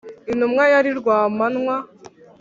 intumwa 0.31 0.63
yari 0.73 0.89
rwamanywa 0.99 1.75